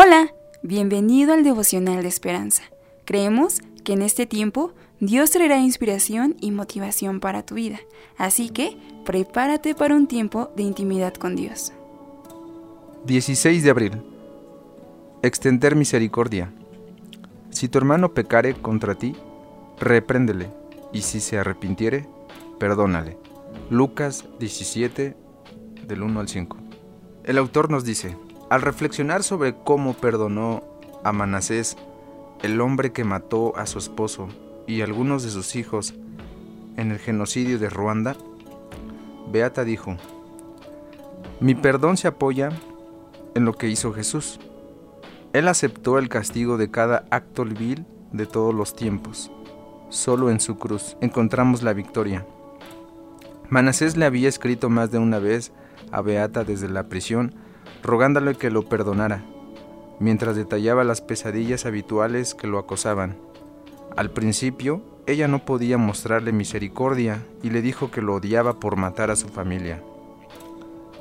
[0.00, 0.32] Hola,
[0.62, 2.62] bienvenido al devocional de esperanza.
[3.04, 7.80] Creemos que en este tiempo Dios traerá inspiración y motivación para tu vida,
[8.16, 11.72] así que prepárate para un tiempo de intimidad con Dios.
[13.06, 14.02] 16 de abril.
[15.22, 16.52] Extender misericordia.
[17.50, 19.16] Si tu hermano pecare contra ti,
[19.80, 20.48] repréndele,
[20.92, 22.06] y si se arrepintiere,
[22.60, 23.18] perdónale.
[23.68, 25.16] Lucas 17,
[25.88, 26.56] del 1 al 5.
[27.24, 28.16] El autor nos dice,
[28.50, 30.62] al reflexionar sobre cómo perdonó
[31.04, 31.76] a Manasés,
[32.42, 34.28] el hombre que mató a su esposo
[34.66, 35.94] y algunos de sus hijos
[36.76, 38.16] en el genocidio de Ruanda,
[39.30, 39.96] Beata dijo,
[41.40, 42.50] mi perdón se apoya
[43.34, 44.40] en lo que hizo Jesús.
[45.32, 49.30] Él aceptó el castigo de cada acto vil de todos los tiempos.
[49.90, 52.26] Solo en su cruz encontramos la victoria.
[53.50, 55.52] Manasés le había escrito más de una vez
[55.92, 57.34] a Beata desde la prisión,
[57.82, 59.24] rogándole que lo perdonara,
[60.00, 63.16] mientras detallaba las pesadillas habituales que lo acosaban.
[63.96, 69.10] Al principio, ella no podía mostrarle misericordia y le dijo que lo odiaba por matar
[69.10, 69.82] a su familia.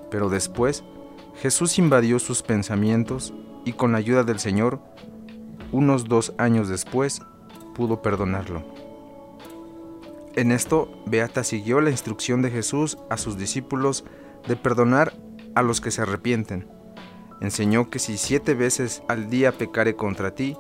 [0.09, 0.83] Pero después,
[1.42, 3.33] Jesús invadió sus pensamientos
[3.66, 4.80] y con la ayuda del Señor,
[5.72, 7.22] unos dos años después,
[7.75, 8.64] pudo perdonarlo.
[10.36, 14.05] En esto, Beata siguió la instrucción de Jesús a sus discípulos
[14.47, 15.14] de perdonar
[15.58, 16.67] a los que se arrepienten.
[17.41, 20.55] Enseñó que si siete veces al día pecare contra ti,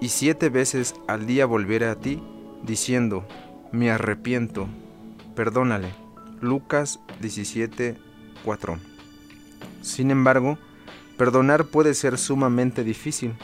[0.00, 2.22] y siete veces al día volviere a ti,
[2.62, 3.26] diciendo,
[3.72, 4.68] me arrepiento,
[5.36, 5.94] perdónale.
[6.40, 7.98] Lucas 17,
[8.42, 8.78] 4.
[9.82, 10.58] Sin embargo,
[11.18, 13.34] perdonar puede ser sumamente difícil.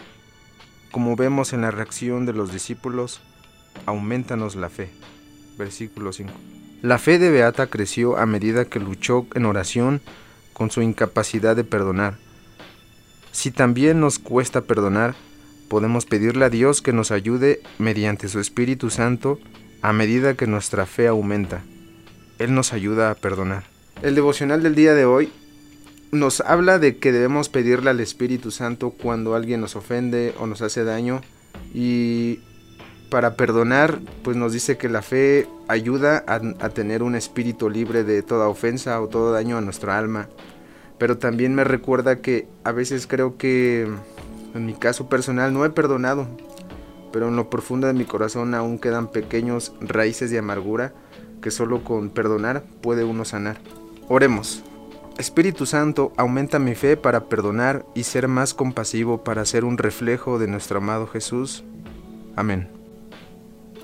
[0.91, 3.21] Como vemos en la reacción de los discípulos,
[3.85, 4.91] aumentanos la fe.
[5.59, 6.33] Versículo 5.
[6.81, 10.01] La fe de Beata creció a medida que luchó en oración
[10.59, 12.19] con su incapacidad de perdonar.
[13.33, 15.15] Si también nos cuesta perdonar,
[15.69, 19.39] podemos pedirle a Dios que nos ayude mediante su Espíritu Santo
[19.81, 21.63] a medida que nuestra fe aumenta.
[22.39, 23.65] Él nos ayuda a perdonar.
[24.03, 25.31] El devocional del día de hoy
[26.11, 30.63] nos habla de que debemos pedirle al Espíritu Santo cuando alguien nos ofende o nos
[30.63, 31.21] hace daño
[31.73, 32.41] y
[33.11, 38.23] para perdonar, pues nos dice que la fe ayuda a, tener un espíritu libre de
[38.23, 40.29] toda ofensa o todo daño a nuestra alma.
[40.99, 43.89] Pero también me recuerda que a veces creo que
[44.55, 46.27] en mi caso personal no he perdonado,
[47.13, 50.93] pero en lo profundo de mi corazón aún quedan pequeños raíces de amargura
[51.41, 53.59] que solo con perdonar puede uno sanar.
[54.09, 54.65] Oremos.
[55.19, 60.39] Espíritu Santo, aumenta mi fe para perdonar y ser más compasivo para ser un reflejo
[60.39, 61.65] de nuestro amado Jesús.
[62.37, 62.78] Amén.